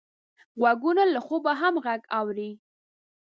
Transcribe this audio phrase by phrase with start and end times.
[0.59, 2.51] غوږونه له خوبه هم غږ اوري